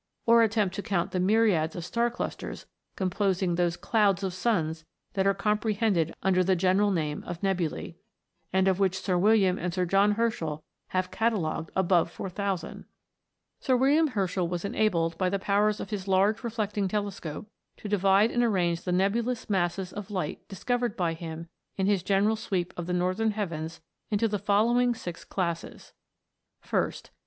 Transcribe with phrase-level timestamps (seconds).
[0.25, 2.65] or attempt to count the myriads of star clusters
[2.95, 7.95] composing those" clouds of suns" that are comprehended xinder the general name of nebulae*
[8.51, 10.31] and of which Sir "William and Sir John * Sir
[13.67, 17.47] William Herschel was enabled, by the powers of his large reflecting telescope,
[17.77, 21.47] to divide and arrange the nebulous masses of light discovered by him
[21.77, 25.93] in his general sweep of the northern heavens into the following six classes:
[26.65, 27.11] 1st.